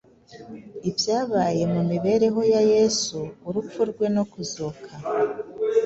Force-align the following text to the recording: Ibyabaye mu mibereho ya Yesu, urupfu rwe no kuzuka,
Ibyabaye 0.89 1.63
mu 1.73 1.81
mibereho 1.91 2.41
ya 2.53 2.61
Yesu, 2.73 3.19
urupfu 3.47 3.79
rwe 3.89 4.05
no 4.15 4.23
kuzuka, 4.31 4.89